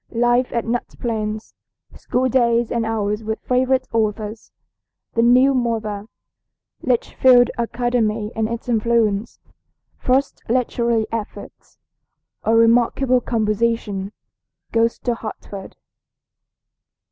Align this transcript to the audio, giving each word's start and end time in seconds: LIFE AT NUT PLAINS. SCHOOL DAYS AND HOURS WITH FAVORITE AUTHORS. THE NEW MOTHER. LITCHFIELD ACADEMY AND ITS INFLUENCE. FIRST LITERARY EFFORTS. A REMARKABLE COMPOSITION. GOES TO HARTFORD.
LIFE 0.09 0.51
AT 0.51 0.65
NUT 0.65 0.99
PLAINS. 0.99 1.53
SCHOOL 1.95 2.29
DAYS 2.29 2.71
AND 2.71 2.87
HOURS 2.87 3.23
WITH 3.23 3.37
FAVORITE 3.41 3.87
AUTHORS. 3.93 4.51
THE 5.13 5.21
NEW 5.21 5.53
MOTHER. 5.53 6.07
LITCHFIELD 6.81 7.51
ACADEMY 7.59 8.31
AND 8.35 8.49
ITS 8.49 8.67
INFLUENCE. 8.67 9.37
FIRST 9.99 10.41
LITERARY 10.49 11.05
EFFORTS. 11.11 11.77
A 12.43 12.55
REMARKABLE 12.55 13.21
COMPOSITION. 13.21 14.11
GOES 14.71 14.97
TO 14.97 15.13
HARTFORD. 15.13 15.75